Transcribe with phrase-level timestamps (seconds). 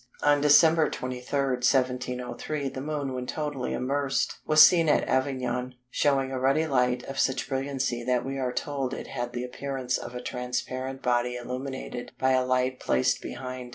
[0.23, 6.39] On December 23, 1703, the Moon when totally immersed was seen at Avignon showing a
[6.39, 10.21] ruddy light of such brilliancy that we are told it had the appearance of a
[10.23, 13.69] transparent body illuminated by a light placed behind.